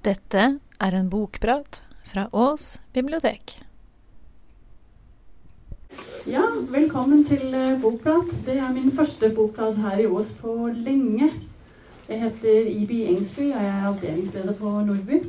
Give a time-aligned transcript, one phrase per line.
[0.00, 0.42] Dette
[0.80, 3.58] er en bokprat fra Ås bibliotek.
[6.24, 8.32] Ja, velkommen til eh, Bokprat.
[8.46, 11.28] Det er min første bokprat her i Ås på lenge.
[12.08, 15.20] Jeg heter Ibi Engsby, og jeg er avdelingsleder på Nordby.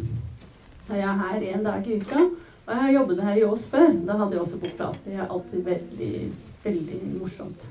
[0.87, 2.23] Og jeg er her en dag i uka.
[2.65, 3.91] Og jeg har jobbet her i Ås før.
[4.07, 5.03] Da hadde jeg også bokprat.
[5.05, 6.31] Det er alltid veldig,
[6.63, 7.69] veldig morsomt.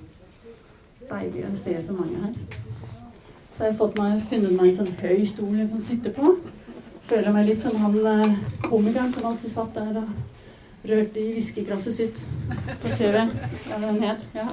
[1.09, 2.39] Deilig å se så mange her.
[3.57, 6.37] Så jeg har fått meg, funnet meg en sånn høy stol jeg kan sitte på.
[7.10, 10.10] Føler meg litt som han eh, komikeren som alltid satt der og
[10.91, 12.20] rørte i whiskyglasset sitt
[12.83, 13.24] på TV.
[13.70, 14.27] Ja, den het.
[14.34, 14.46] Ja.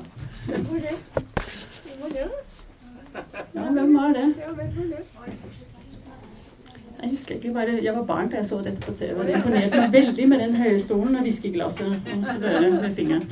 [3.54, 4.26] ja, hvem var det?
[6.98, 9.22] Jeg husker ikke, bare jeg var barn da jeg så dette på TV.
[9.28, 13.26] Det imponerte meg veldig med den høye stolen og whiskyglasset med fingeren.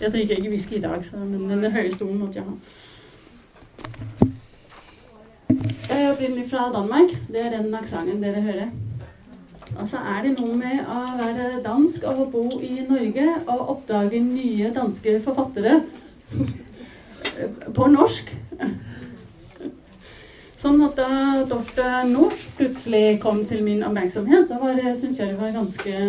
[0.00, 2.54] Jeg drikker ikke whisky i dag, så, men den høye stolen måtte jeg ha.
[5.90, 7.12] Jeg er opprinnelig fra Danmark.
[7.28, 8.70] Det er den aksenten dere hører.
[9.78, 13.68] Og så er det noe med å være dansk og å bo i Norge og
[13.76, 15.76] oppdage nye danske forfattere
[17.76, 18.32] på norsk.
[20.60, 21.08] Sånn at da
[21.48, 26.02] Dorte Norsk plutselig kom til min oppmerksomhet, da syntes jeg det var ganske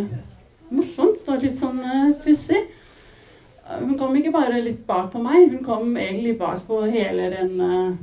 [0.72, 2.66] morsomt og litt sånn uh, pussig.
[3.77, 7.53] Hun kom ikke bare litt bak på meg, hun kom egentlig bak på hele den
[7.61, 7.94] uh,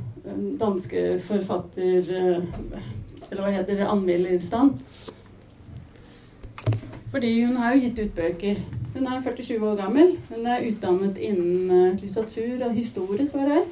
[0.59, 1.99] danske forfatter...
[1.99, 2.83] Eh,
[3.29, 3.85] eller hva heter det?
[3.85, 4.79] Anmelderstand.
[7.11, 8.61] Fordi hun har jo gitt ut bøker.
[8.95, 10.15] Hun er 47 år gammel.
[10.29, 13.65] Hun er utdannet innen eh, litteratur og historie, tror jeg.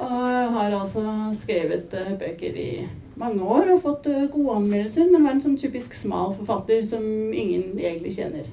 [0.00, 1.02] Og har altså
[1.36, 2.86] skrevet uh, bøker i
[3.20, 7.74] mange år og fått gode anmeldelser, men var en sånn typisk smal forfatter som ingen
[7.76, 8.46] egentlig kjenner.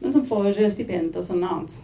[0.00, 1.74] Men som får stipend og sånn annet.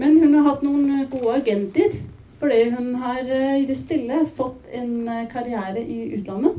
[0.00, 1.98] Men hun har hatt noen gode agenter
[2.42, 6.58] fordi hun har eh, i det stille fått en eh, karriere i utlandet.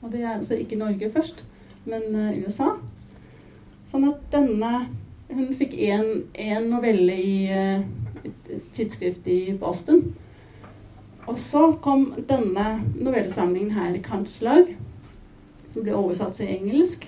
[0.00, 1.44] Og det er altså ikke Norge først,
[1.84, 2.70] men eh, USA.
[3.92, 4.88] Sånn at denne
[5.32, 10.02] Hun fikk én novelle i et tidsskrift i Boston.
[11.24, 14.74] Og så kom denne novellesamlingen her Kantslag.
[15.72, 17.06] Den ble oversatt til engelsk.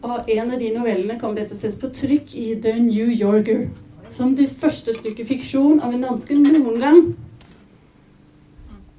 [0.00, 3.66] Og en av de novellene kom rett og slett på trykk i The New Yorker
[4.14, 7.00] som det første stykket fiksjon av en danske noen gang.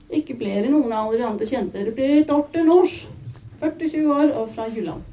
[0.09, 1.85] Ikke ble det noen av de andre kjente.
[1.85, 3.03] Det ble Dorte Nors,
[3.61, 5.05] 47 år og fra Jylland.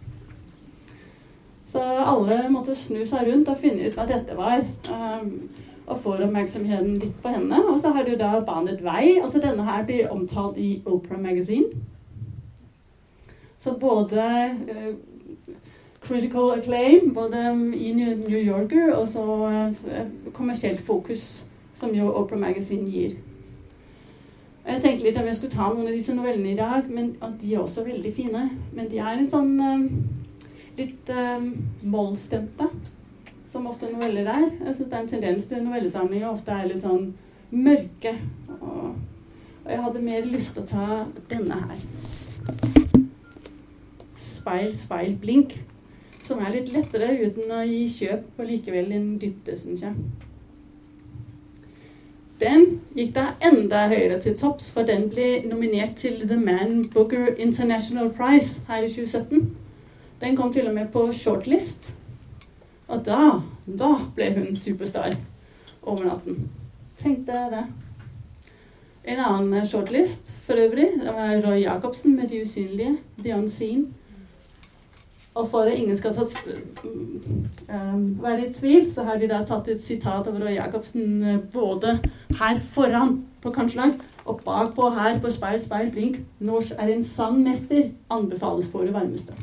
[1.67, 4.63] Så alle måtte snu seg rundt og finne ut hva dette var.
[4.89, 5.49] Um,
[5.87, 7.59] og får oppmerksomheten litt på henne.
[7.71, 9.19] Og så har du da banet vei.
[9.21, 11.83] Altså denne her blir omtalt i Opera Magazine.
[13.63, 14.25] Så både
[14.71, 14.95] uh,
[16.07, 21.45] critical acclaim, både um, i New Yorker og så uh, kommersielt fokus,
[21.75, 23.17] som jo Opera Magazine gir.
[24.67, 27.37] Jeg tenkte litt om jeg skulle ta noen av disse novellene i dag, men, og
[27.41, 28.49] de er også veldig fine.
[28.75, 29.85] Men de er en sånn um,
[30.79, 31.53] litt um,
[31.87, 32.67] mollstemte,
[33.51, 34.49] som ofte noveller er.
[34.65, 37.13] Jeg syns det er en tendens til novellesamlinger ofte er litt sånn
[37.55, 38.17] mørke.
[38.59, 38.91] Og,
[39.63, 40.99] og jeg hadde mer lyst til å ta
[41.31, 41.87] denne her.
[44.19, 45.59] Speil, speil, blink
[46.27, 49.95] som er litt lettere uten å gi kjøp og likevel en dytte, syns jeg.
[52.41, 57.31] Den gikk da enda høyere til topps, for den ble nominert til The Man Booker
[57.39, 59.47] International Prize her i 2017.
[60.21, 61.95] Den kom til og med på shortlist.
[62.93, 65.17] Og da, da ble hun superstar
[65.83, 66.51] over natten.
[67.01, 67.65] Tenkte jeg det.
[69.07, 73.87] En annen shortlist for øvrig, det var Roy Jacobsen med 'De usynlige', 'The Unseen'.
[75.37, 76.33] Og for at ingen skal tatt,
[77.69, 81.35] um, være i tvil, så har de da tatt et sitat av Roy Jacobsen uh,
[81.53, 81.99] både
[82.39, 86.19] her foran på Kanslag og bakpå her på Speil, speil, blink.
[86.41, 87.91] Nors er en sann mester.
[88.11, 89.37] Anbefales på det varmeste.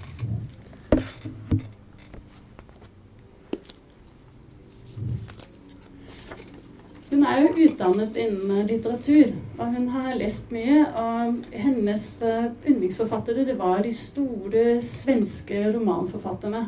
[7.23, 10.81] Hun er jo utdannet innen litteratur, og hun har lest mye.
[10.99, 16.65] Og hennes eh, yndlingsforfattere det var de store svenske romanforfatterne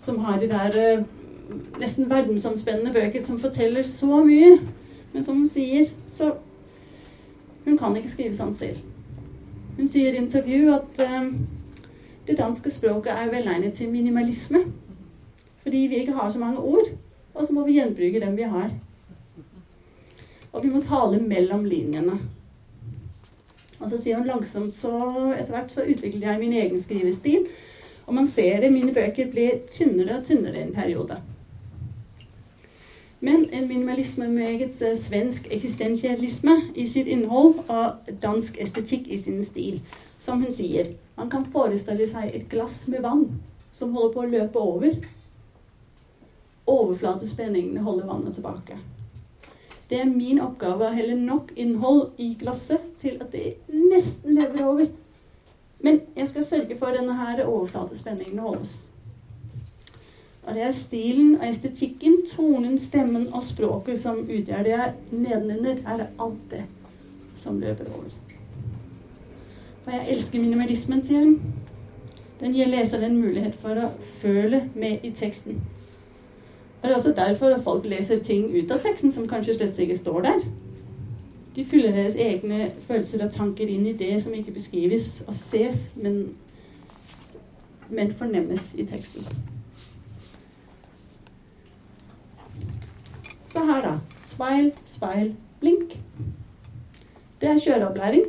[0.00, 1.02] som har de der eh,
[1.82, 4.54] nesten verdensomspennende bøker som forteller så mye.
[5.12, 6.34] Men som hun sier, så
[7.64, 8.78] Hun kan ikke skrive sånn selv.
[9.76, 11.28] Hun sier i intervju at um,
[12.26, 14.64] det danske språket er velegnet til minimalisme.
[15.62, 16.90] Fordi vi ikke har så mange ord,
[17.34, 18.72] og så må vi gjenbruke dem vi har.
[20.52, 22.18] Og vi må tale mellom linjene.
[23.80, 24.94] Og så sier hun langsomt så
[25.34, 27.48] etter hvert så utvikler jeg min egen skrivestil.
[28.06, 31.18] Og man ser det, mine bøker blir tynnere og tynnere i en periode.
[33.22, 39.44] Men en minimalisme med eget svensk eksistensialisme i sitt innhold og dansk estetikk i sin
[39.46, 39.78] stil.
[40.18, 43.28] Som hun sier, man kan forestille seg et glass med vann
[43.72, 44.98] som holder på å løpe over.
[46.66, 48.78] Overflatespenningene holder vannet tilbake.
[49.92, 54.62] Det er min oppgave å helle nok innhold i glasset til at det nesten lever
[54.64, 54.86] over.
[55.84, 58.70] Men jeg skal sørge for denne her overflatespenningen holdes.
[60.46, 64.80] Og det er stilen og estetikken, tonen, stemmen og språket som utgjør det.
[65.12, 66.62] Nedenunder er det alt det
[67.36, 68.08] som løper over.
[69.84, 71.36] For jeg elsker minimalismen, sier hun.
[72.40, 73.92] Den gir leseren mulighet for å
[74.22, 75.60] føle med i teksten.
[76.82, 79.98] Det er også derfor at folk leser ting ut av teksten som kanskje slett ikke
[79.98, 80.40] står der.
[81.56, 85.92] De fyller deres egne følelser og tanker inn i det som ikke beskrives og ses,
[85.96, 86.34] men,
[87.88, 89.26] men fornemmes i teksten.
[93.52, 93.94] Så her, da.
[94.26, 95.98] Speil, speil, blink.
[97.40, 98.26] Det er kjøreopplæring.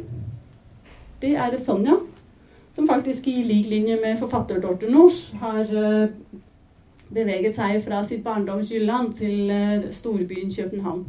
[1.21, 1.95] Det er Sonja,
[2.73, 6.09] som faktisk i lik linje med forfatter Dorte Nors har eh,
[7.13, 11.05] beveget seg fra sitt barndoms Jylland til eh, storbyen København.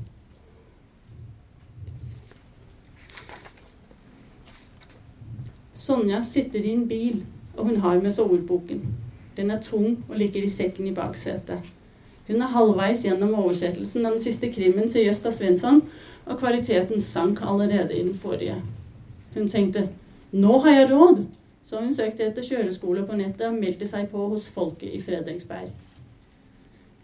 [5.75, 7.25] Sonja sitter i en bil,
[7.56, 8.85] og hun har med seg ordboken.
[9.37, 11.73] Den er tung og ligger i sekken i baksetet.
[12.27, 15.83] Hun er halvveis gjennom oversettelsen av den siste krimmen til Jøsta Svensson,
[16.25, 18.62] og kvaliteten sank allerede i den forrige.
[19.35, 19.89] Hun tenkte
[20.33, 21.25] 'nå har jeg råd',
[21.65, 25.69] så hun søkte etter kjøreskole på nettet og meldte seg på hos folket i Fredriksberg.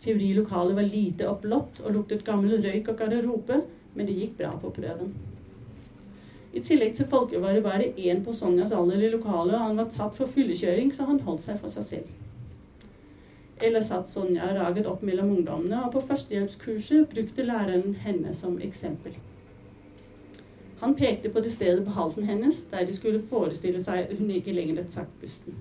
[0.00, 3.60] Teorilokalet var lite opplått og luktet gammel røyk og garderobe,
[3.94, 5.12] men det gikk bra på prøven.
[6.52, 9.76] I tillegg til folket var det bare én på Sonjas alder i lokalet, og han
[9.78, 12.08] var tatt for fyllekjøring, så han holdt seg for seg selv.
[13.60, 19.14] Eller satt Sonja raget opp mellom ungdommene, og på førstehjelpskurset brukte læreren henne som eksempel.
[20.80, 24.54] Han pekte på det stedet på halsen hennes der de skulle forestille seg hun ikke
[24.56, 25.58] lenger trakk pusten.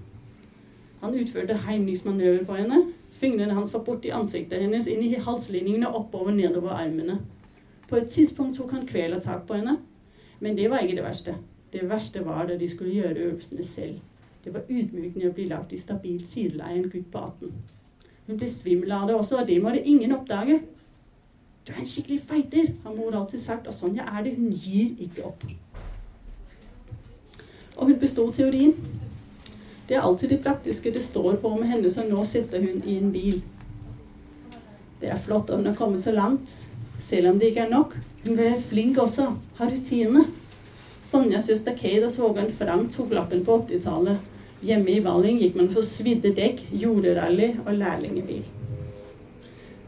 [1.02, 2.80] Han utførte heimlingsmanøver på henne.
[3.19, 7.19] Fingrene hans var borti ansiktet hennes, inn i halslinjene, oppover nedover armene.
[7.89, 9.77] På et tidspunkt tok han kvelertak på henne.
[10.39, 11.36] Men det var ikke det verste.
[11.74, 14.00] Det verste var da de skulle gjøre øvelsene selv.
[14.44, 17.51] Det var ydmykende å bli lagt i stabilt sideleie en gutt på 18.
[18.30, 20.62] Hun ble svimmel av det også, og det må det ingen oppdage.
[21.68, 24.36] Du er en skikkelig feiter, har mor alltid sagt, og Sonja er det.
[24.38, 25.44] Hun gir ikke opp.
[27.75, 28.74] Og hun besto teorien.
[29.90, 33.00] Det er alltid det praktiske det står på med henne, så nå sitter hun i
[33.02, 33.40] en bil.
[35.02, 36.52] Det er flott, om hun har kommet så langt,
[37.02, 37.96] selv om det ikke er nok.
[38.26, 40.28] Hun ble flink også, ha rutine.
[41.04, 44.22] Sonja søster Kate og svogeren Frank tok lappen på 80-tallet.
[44.62, 48.44] Hjemme i Valling gikk man for svidde dekk, jorderally og lærlingebil.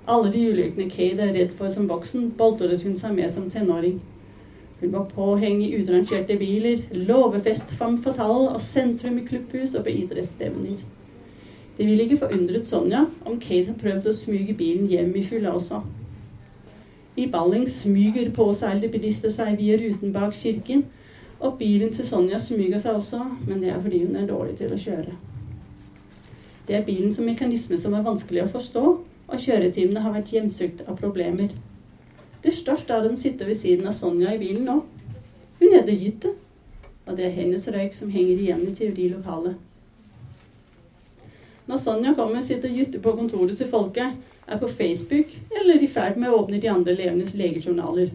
[0.10, 4.00] Alle de ulykkene Kate er redd for som voksen, boltret hun seg med som tenåring.
[4.82, 9.94] Hun var påheng i utrangerte biler, låvefest femme fatale og sentrum i klubbhus og på
[9.94, 10.80] idrettsstevner.
[11.78, 15.54] Det ville ikke forundret Sonja om Kate har prøvd å smyge bilen hjem i fylla
[15.54, 15.84] også.
[17.16, 20.88] I Balling smyger påseilte bilister seg via ruten bak kirken
[21.42, 24.74] og bilen til Sonja smyger seg også, men det er fordi hun er dårlig til
[24.74, 25.16] å kjøre.
[26.68, 28.84] Det er bilen som mekanisme som er vanskelig å forstå,
[29.32, 31.50] og kjøretimene har vært hjemsøkt av problemer.
[32.42, 34.80] Det største av dem sitter ved siden av Sonja i bilen nå.
[35.60, 36.32] Hun heter Jytte,
[37.06, 39.60] og det er hennes røyk som henger igjen i teorilokalet.
[41.70, 44.18] Når Sonja kommer, sitter Jytte på kontoret til folket,
[44.48, 45.30] er på Facebook
[45.60, 48.10] eller i ferd med å åpne de andre elevenes legejournaler.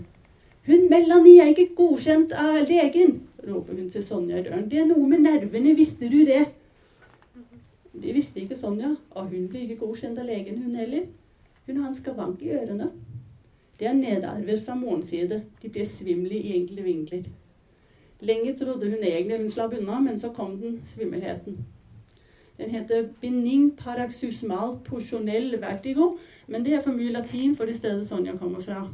[0.67, 4.67] Hun Melanie er ikke godkjent av legen, roper hun til Sonja i døren.
[4.67, 6.43] Det er noe med nervene, visste du det?
[7.95, 11.07] Det visste ikke Sonja, og hun blir ikke godkjent av legen, hun heller.
[11.67, 12.91] Hun har en skavank i ørene.
[13.79, 15.43] Det er nedarvet fra morens side.
[15.63, 17.25] De blir svimle i enkle vinkler.
[18.21, 21.59] Lenge trodde hun egentlig hun slapp unna, men så kom den svimmelheten.
[22.59, 26.17] Den heter bening paraxysmal porsjonell vertigo,
[26.47, 28.89] men det er for mye latin for det stedet Sonja kommer fra.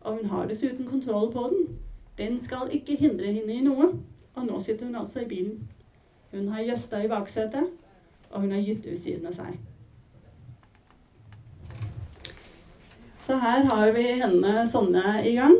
[0.00, 1.78] Og hun har dessuten kontroll på den.
[2.18, 3.92] Den skal ikke hindre henne i noe.
[4.34, 5.68] Og nå sitter hun altså i bilen.
[6.32, 7.68] Hun har Jøsta i baksetet,
[8.30, 9.71] og hun har Jytte ved siden av seg.
[13.22, 15.54] Så her har vi henne Sonja i gang.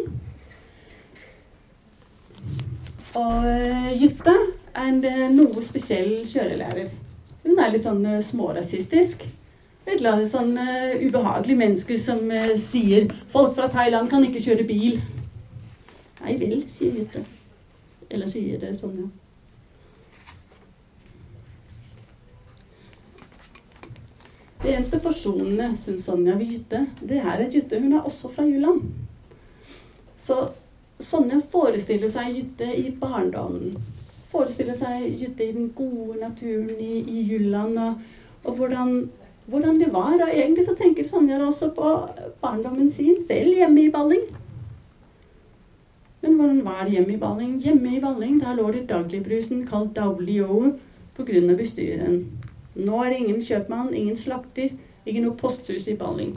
[3.14, 4.34] Og eh, Jytte
[4.72, 6.90] er en eh, noe spesiell kjørelærer.
[7.44, 9.28] Hun er litt sånn eh, smårasistisk
[9.82, 12.20] Litt sånn ubehagelig mennesker som
[12.54, 15.00] sier 'Folk fra Thailand kan ikke kjøre bil'.
[16.22, 17.24] Nei vel, sier Jytte.
[18.08, 19.21] Eller sier det sånn, ja.
[24.62, 28.44] Det eneste forsonende, syns Sonja ved Jytte, det er at Jytte hun er også fra
[28.46, 28.84] Jylland.
[30.22, 30.36] Så
[31.02, 33.72] Sonja forestiller seg Jytte i barndommen.
[34.30, 37.98] Forestiller seg Jytte i den gode naturen i, i Jylland, og,
[38.44, 39.10] og hvordan,
[39.50, 40.14] hvordan, det var.
[40.22, 41.90] Og egentlig så tenker Sonja også på
[42.44, 44.22] barndommen sin selv hjemme i Balling.
[46.22, 47.58] Men hvordan var det hjemme i Balling?
[47.66, 50.76] Hjemme i Balling der lå det dagligbrusen kalt Daulio
[51.18, 51.56] pga.
[51.56, 52.41] bestyreren.
[52.74, 54.72] Nå er det ingen kjøpmann, ingen slakter,
[55.04, 56.36] ikke noe posthus i Balling.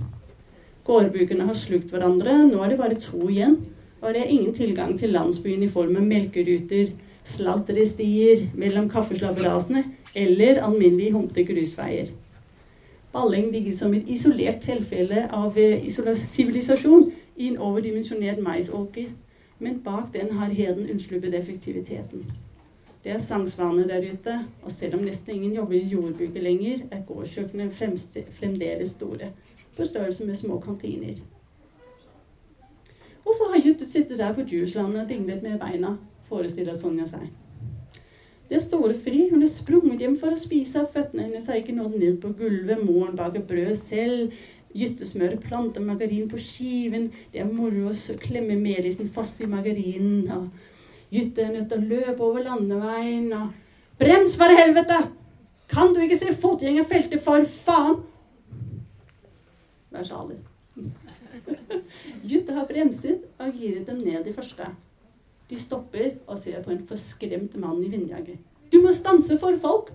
[0.86, 3.58] Gårdbrukerne har slukt hverandre, nå er det bare to igjen.
[4.02, 6.92] Og det er ingen tilgang til landsbyen i form av melkeruter,
[7.26, 9.82] sladrestier mellom kaffeslabberasene
[10.16, 12.12] eller alminnelige humte grusveier.
[13.16, 19.08] Balling ligger som et isolert tilfelle av eh, sivilisasjon i en overdimensjonert maisåker.
[19.60, 22.28] Men bak den har heden unnsluppet effektiviteten.
[23.06, 24.34] Det er sangsvane der ute,
[24.66, 27.92] og selv om nesten ingen jobber i jordbruket lenger, er gårdskjøkkenene
[28.34, 29.30] fremdeles store,
[29.78, 31.20] på størrelse med små kantiner.
[33.22, 35.94] Og så har Jutte sittet der på Djurslandet og dinglet med beina,
[36.26, 37.30] forestiller Sonja seg.
[38.50, 39.28] Det er store fri.
[39.30, 42.82] Hun er sprunget hjem for å spise, føttene hennes har ikke nådd ned på gulvet.
[42.86, 44.34] Moren baker brød selv.
[44.74, 47.12] Jytte smører plantemargarin på skiven.
[47.34, 50.32] Det er moro å klemme melisen fast i margarinen.
[50.32, 50.74] og
[51.16, 53.54] Jytte er nødt til å løpe over landeveien og
[54.00, 54.98] Brems, for helvete!
[55.72, 58.02] Kan du ikke se fotgjengerfeltet, for faen?
[59.96, 60.38] Vær salig.
[62.24, 64.68] Jytte har bremset og giret dem ned i første.
[65.50, 68.38] De stopper og ser på en forskremt mann i vindjager.
[68.72, 69.94] Du må stanse for folk,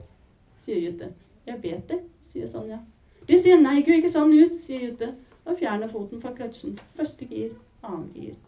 [0.65, 1.11] sier Jytte.
[1.47, 2.01] Jeg vet det,
[2.33, 2.81] sier Sonja.
[3.29, 5.13] Det ser nei, ikke sånn ut, sier Jytte
[5.45, 6.79] og fjerner foten fra kløtsjen.
[6.97, 7.53] Første gir,
[7.85, 8.39] annen gir.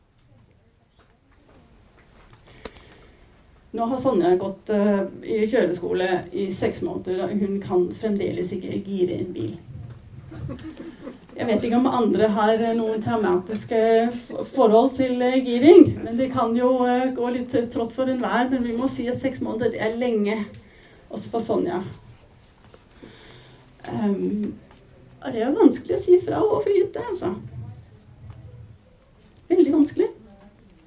[3.73, 8.81] Nå har Sonja gått uh, i kjøreskole i seks måneder, og hun kan fremdeles ikke
[8.85, 9.55] gire en bil.
[11.33, 13.79] Jeg vet ikke om andre har noen traumatiske
[14.53, 15.87] forhold til uh, giring.
[16.03, 16.75] Men det kan jo
[17.17, 18.51] gå litt trått for enhver.
[18.53, 20.37] Men vi må si at seks måneder er lenge,
[21.09, 21.81] også for Sonja.
[23.89, 24.53] Um,
[25.33, 27.33] det er vanskelig å si fra overfor Jytte, altså.
[29.49, 30.13] Veldig vanskelig.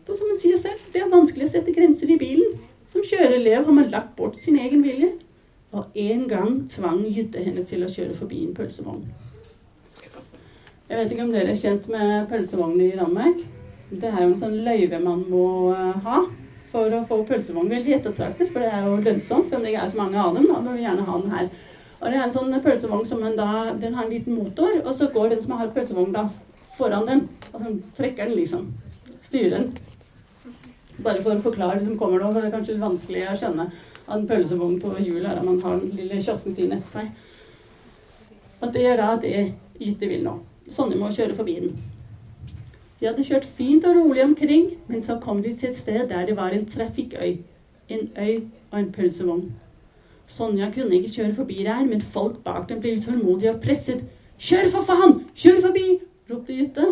[0.06, 2.56] For som hun sier selv, det er vanskelig å sette grenser i bilen.
[2.96, 5.10] Som kjøreelev har man lagt bort sin egen vilje.
[5.75, 9.02] Og en gang tvang Jytte henne til å kjøre forbi en pølsevogn.
[10.88, 13.42] Jeg vet ikke om dere er kjent med pølsevogner i Danmark.
[13.90, 16.22] Det er jo en sånn løyve man må eh, ha
[16.72, 17.68] for å få pølsevogn.
[17.74, 20.38] Veldig ettertraktet, for det er jo lønnsomt, selv om det ikke er så mange av
[20.38, 20.48] dem.
[20.54, 21.50] Da må vi gjerne ha den her.
[22.00, 23.50] Og det er en sånn pølsevogn som da,
[23.82, 26.30] den har en liten motor, og så går den som har pølsevogn da
[26.80, 27.28] foran den.
[27.52, 28.72] Altså trekker den, liksom.
[29.28, 29.95] Styrer den.
[31.04, 33.66] Bare for å forklare som kommer nå, for det er kanskje vanskelig å skjønne
[34.06, 37.10] at en pølsevogn på hjulet er at man har den lille kiosken sin etter seg.
[38.64, 39.36] At det er da det
[39.82, 40.38] Jytte vil nå.
[40.72, 41.75] Sonja må kjøre forbi den.
[43.00, 46.30] De hadde kjørt fint og rolig omkring, men så kom de til et sted der
[46.30, 47.36] det var en trafikkøy.
[47.92, 49.50] En øy og en pølsevogn.
[50.25, 54.06] Sonja kunne ikke kjøre forbi der, men folk bak dem ble utålmodige og presset.
[54.40, 55.20] 'Kjør, for faen!
[55.36, 56.00] Kjør forbi!'
[56.30, 56.88] ropte Jytte.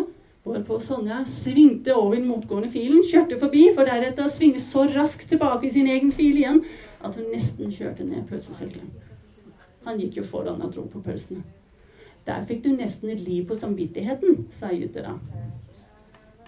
[0.64, 5.26] Hvorpå Sonja svingte over den motgående filen, kjørte forbi, for deretter å svinge så raskt
[5.28, 6.62] tilbake i sin egen fil igjen
[7.04, 8.88] at hun nesten kjørte ned pølseselgeren.
[9.84, 11.42] Han gikk jo foran og dro på pølsene.
[12.24, 15.12] Der fikk du nesten et liv på samvittigheten, sa Jytte da.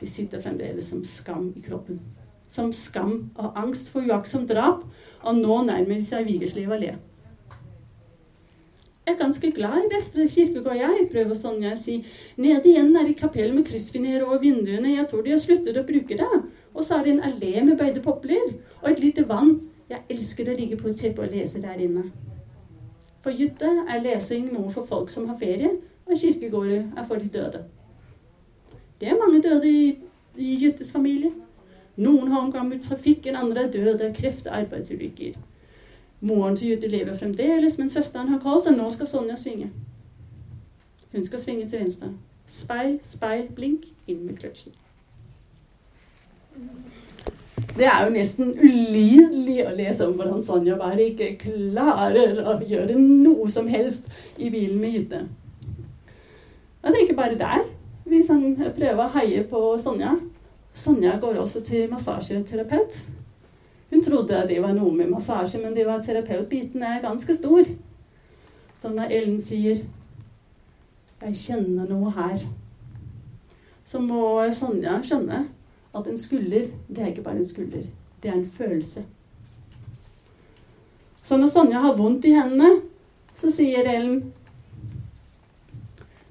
[0.00, 2.00] De sitter fremdeles som skam i kroppen.
[2.48, 4.88] Som skam og angst for uaktsomt drap,
[5.28, 6.94] og nå nærmer de seg Vigersliv allé
[9.06, 12.00] er ganske glad i Vestre kirkegård, jeg, prøver Sonja å si.
[12.40, 15.86] Nede igjen er det kapell med kryssfiner over vinduene, jeg tror de har sluttet å
[15.86, 16.40] bruke det.
[16.74, 19.56] Og så er det en allé med bøyde popler, og et lite vann.
[19.90, 22.08] Jeg elsker å ligge på et teppe og lese der inne.
[23.22, 25.72] For Jytte er lesing noe for folk som har ferie,
[26.06, 27.64] og kirkegårder er for de døde.
[29.00, 29.88] Det er mange døde i,
[30.36, 31.32] i Jyttes familie.
[31.96, 35.38] Noen har omkommet i trafikken, andre er døde av kreft og arbeidsulykker.
[36.20, 39.70] Moren til Judy lever fremdeles, men søsteren har kalt, så nå skal Sonja svinge.
[41.12, 42.08] Hun skal svinge til venstre.
[42.46, 44.72] Speil, speil, blink, inn med kløtsjen.
[47.76, 52.96] Det er jo nesten ulidelig å lese om hvordan Sonja bare ikke klarer å gjøre
[52.96, 54.06] noe som helst
[54.38, 55.26] i bilen med Jytte.
[56.86, 57.66] Jeg tenker bare der.
[58.06, 60.14] Hvis han prøver å heie på Sonja.
[60.76, 63.00] Sonja går også til massasjeterapeut.
[63.96, 67.64] Hun trodde det var noe med massasje, men det var terapeutbiten er ganske stor.
[68.76, 69.78] Så når Ellen sier
[71.22, 72.44] 'Jeg kjenner noe her',
[73.84, 75.48] så må Sonja skjønne
[75.94, 77.88] at en skulder, det er ikke bare en skulder.
[78.22, 79.04] Det er en følelse.
[81.22, 82.82] Så når Sonja har vondt i hendene,
[83.40, 84.32] så sier Ellen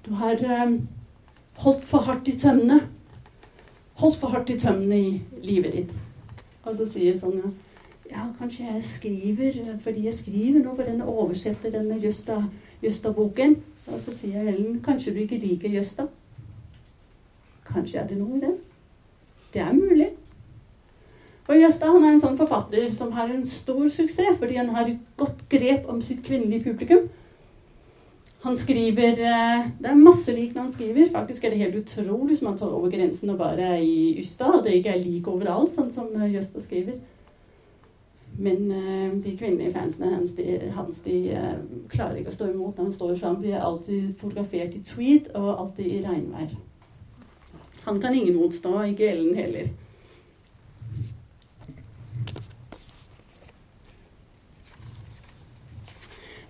[0.05, 0.87] Du har um,
[1.57, 2.87] holdt for hardt i tømmene.
[3.95, 6.04] Holdt for hardt i tømmene i livet ditt.
[6.65, 7.51] Og så sier Sonja
[8.09, 13.57] ja, kanskje jeg skriver fordi jeg skriver nå på denne oversetter denne Jøsta-boken.
[13.87, 16.07] Og så sier Ellen kanskje du ikke liker Jøsta.
[17.65, 18.53] Kanskje er det noe i det.
[19.53, 20.09] Det er mulig.
[21.45, 24.89] For Jøsta han er en sånn forfatter som har en stor suksess fordi han har
[24.89, 27.05] et godt grep om sitt kvinnelige publikum.
[28.45, 31.09] Han skriver eh, Det er masse lik når han skriver.
[31.11, 34.59] Faktisk er det helt utrolig som han tar over grensen og bare er i Ystad.
[34.59, 36.99] At det ikke er lik overalt, sånn som eh, Jøsta skriver.
[38.37, 41.15] Men uh, de kvinnelige fansene hans, de, hans, de
[41.87, 43.37] klarer ikke å stå imot når han står fram.
[43.41, 46.51] De er alltid fotografert i tweed og alltid i regnvær.
[47.85, 49.71] Han kan ingen motstå, ikke Ellen heller.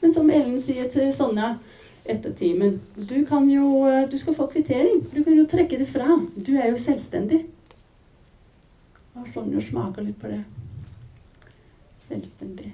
[0.01, 1.53] Men som Ellen sier til Sonja
[2.05, 5.01] etter timen du, kan jo, eh, du skal få kvittering.
[5.11, 6.19] Du kan jo trekke det fra.
[6.35, 7.45] Du er jo selvstendig.
[9.15, 10.43] Og Sonja smaker litt på det.
[12.05, 12.73] Selvstendig.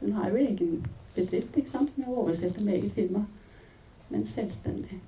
[0.00, 1.96] Hun har jo egen bedrift ikke sant?
[1.98, 3.24] med å oversette med eget firma.
[4.10, 5.00] Men selvstendig.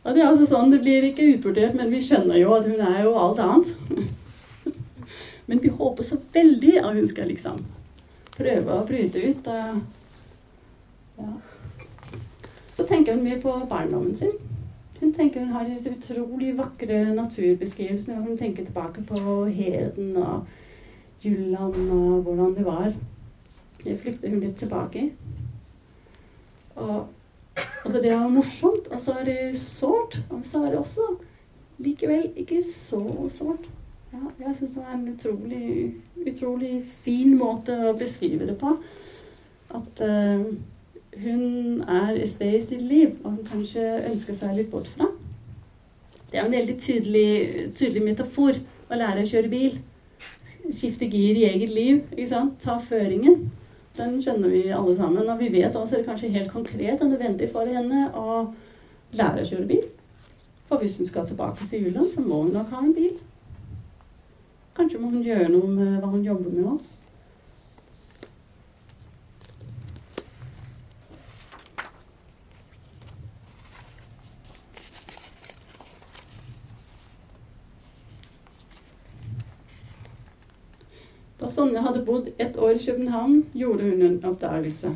[0.00, 2.80] Og det er altså sånn, det blir ikke utvurdert, men vi skjønner jo at hun
[2.80, 3.74] er jo alt annet.
[5.50, 7.58] men vi håper så veldig at hun skal liksom
[8.36, 9.50] prøve å bryte ut.
[9.50, 9.80] Og,
[11.20, 12.18] ja.
[12.74, 14.32] Så tenker hun mye på barndommen sin.
[15.00, 18.22] Hun tenker hun har de utrolig vakre naturbeskrivelsene.
[18.22, 20.46] hun tenker tilbake på heden og
[21.24, 22.92] Jylland og hvordan det var.
[23.84, 25.12] Det flykter hun litt tilbake i.
[26.74, 27.06] Og
[27.84, 30.20] altså det er morsomt, og så er det sårt.
[30.30, 31.00] Og så er det også
[31.78, 33.68] likevel ikke så sårt.
[34.12, 35.94] Ja, jeg syns det var en utrolig,
[36.26, 38.74] utrolig fin måte å beskrive det på.
[39.70, 40.46] At uh,
[41.18, 45.08] hun er et sted i sitt liv, og hun kanskje ønsker seg litt bort fra.
[46.30, 47.30] Det er en veldig tydelig,
[47.74, 49.80] tydelig metafor å lære å kjøre bil.
[50.70, 52.04] Skifte gir i eget liv.
[52.14, 52.60] ikke sant?
[52.62, 53.48] Ta føringen.
[53.98, 55.26] Den skjønner vi alle sammen.
[55.26, 58.44] Og vi vet også det kanskje helt konkret og nødvendig for henne å
[59.18, 59.88] lære å kjøre bil.
[60.70, 63.18] For hvis hun skal tilbake til Juland, så må hun nok ha en bil.
[64.76, 66.84] Kanskje må hun gjøre noe med hva hun jobber med òg.
[81.40, 84.90] Da Sonja hadde bodd ett år i København, gjorde hun en oppdagelse.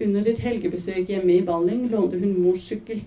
[0.00, 3.00] Under et helgebesøk hjemme i Balling lånte hun mors sykkel.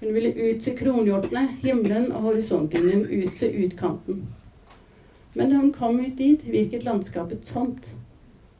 [0.00, 4.20] Hun ville ut til kronhjortene, himmelen og horisontlinjen, ut til utkanten.
[5.34, 7.88] Men da hun kom ut dit, virket landskapet tomt.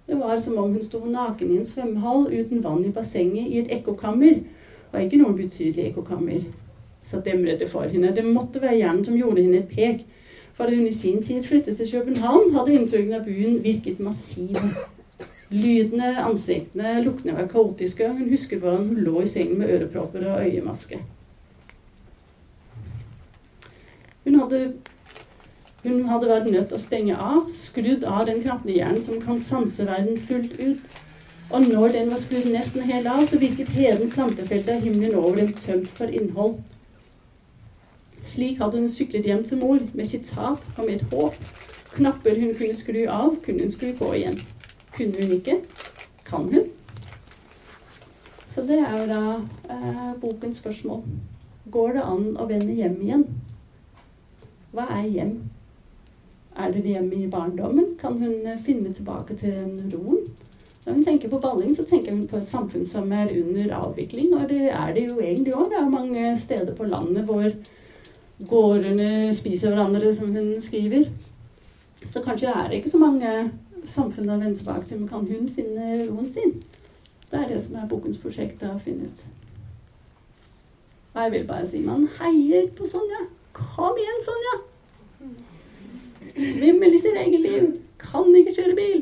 [0.07, 3.59] Det var som om hun sto naken i en svømmehall uten vann i bassenget i
[3.61, 4.41] et ekkokammer.
[4.93, 6.49] Og ikke noe betydelig ekkokammer.
[7.05, 8.15] Så demret det for henne.
[8.17, 10.07] Det måtte være hjernen som gjorde henne et pek.
[10.61, 14.59] Da hun i sin tid flyttet til København, hadde inntrykkene av byen virket massiv.
[15.51, 18.09] Lydene, ansiktene, luktene var kaotiske.
[18.09, 20.99] Hun husker hvordan hun lå i sengen med ørepropper og øyemaske.
[24.25, 24.61] Hun hadde,
[25.83, 29.87] hun hadde vært nødt til å stenge av, skrudd av den knappenhjernen som kan sanse
[29.89, 30.99] verden fullt ut.
[31.51, 35.41] Og når den var skrudd nesten helt av, så virket heden plantefeltet av himmelen over
[35.41, 36.61] dem tømt for innhold.
[38.27, 41.37] Slik hadde hun syklet hjem til mor med sitt tap og med et håp.
[41.95, 44.39] Knapper hun kunne skru av, kunne hun skru på igjen.
[44.97, 45.61] Kunne hun ikke?
[46.27, 46.69] Kan hun?
[48.51, 49.23] Så det er jo da
[49.71, 51.03] eh, bokens spørsmål.
[51.71, 53.25] Går det an å vende hjem igjen?
[54.75, 55.35] Hva er hjem?
[56.59, 57.95] Er det hjemme i barndommen?
[58.01, 60.29] Kan hun eh, finne tilbake til den roen?
[60.85, 64.33] Når hun tenker på balling, så tenker hun på et samfunn som er under avvikling.
[64.35, 65.69] Og det er det jo egentlig òg.
[65.71, 67.47] Det er mange steder på landet hvor
[68.49, 71.09] gårdene spiser hverandre, som hun skriver.
[72.07, 73.51] Så kanskje er det ikke så mange
[73.85, 76.63] samfunn vende tilbake til, men kan hun finne roen sin?
[77.31, 79.23] Det er det som er bokens prosjekt å finne ut.
[81.15, 83.25] Og jeg vil bare si man heier på Sonja.
[83.53, 84.57] Kom igjen, Sonja!
[86.39, 87.71] Svimmel i sitt eget liv.
[87.99, 89.01] Kan ikke kjøre bil.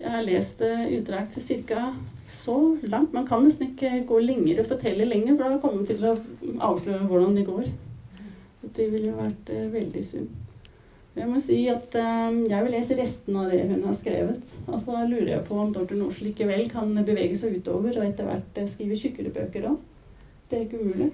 [0.00, 1.88] Jeg har lest utdrag til ca
[2.36, 3.12] så langt.
[3.12, 6.16] Man kan nesten ikke gå lenger og fortelle lenger, for da kommer man til å
[6.70, 7.70] avsløre hvordan det går.
[8.76, 10.32] Det ville jo vært uh, veldig synd.
[11.16, 14.56] Jeg må si at uh, jeg vil lese resten av det hun har skrevet.
[14.66, 18.28] Og så lurer jeg på om Dorthe Nors likevel kan bevege seg utover og etter
[18.28, 19.78] hvert uh, skrive tjukkere bøker òg.
[20.50, 21.12] Det er ikke umulig.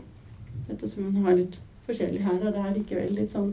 [0.72, 3.52] Ettersom hun har litt forskjellig her, og det er likevel litt sånn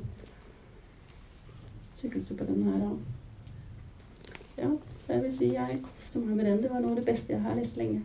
[2.00, 3.00] tykkelse på denne her òg.
[4.60, 4.72] Ja,
[5.10, 6.58] Så jeg vil si jeg koser meg med den.
[6.62, 8.04] Det var noe av det beste jeg har lest lenge.